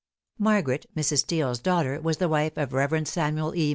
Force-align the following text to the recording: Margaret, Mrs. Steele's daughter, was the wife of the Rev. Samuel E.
Margaret, 0.39 0.87
Mrs. 0.97 1.19
Steele's 1.19 1.59
daughter, 1.59 2.01
was 2.01 2.17
the 2.17 2.27
wife 2.27 2.57
of 2.57 2.71
the 2.71 2.75
Rev. 2.77 3.07
Samuel 3.07 3.53
E. 3.55 3.69